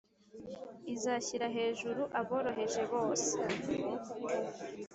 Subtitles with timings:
[0.93, 3.35] Izashyira hejuru aboroheje bose